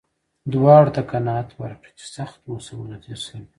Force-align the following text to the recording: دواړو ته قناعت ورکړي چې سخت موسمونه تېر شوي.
دواړو 0.53 0.89
ته 0.95 1.01
قناعت 1.11 1.49
ورکړي 1.61 1.91
چې 1.99 2.05
سخت 2.17 2.39
موسمونه 2.49 2.95
تېر 3.03 3.19
شوي. 3.27 3.47